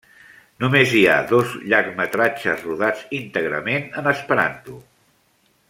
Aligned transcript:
Només 0.61 0.93
hi 0.99 1.01
ha 1.09 1.17
dos 1.31 1.51
llargmetratges 1.73 2.65
rodats 2.69 3.05
íntegrament 3.19 3.87
en 4.03 4.11
esperanto. 4.17 4.83